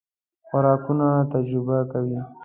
[0.47, 2.17] خوراکونه تجربه کوئ؟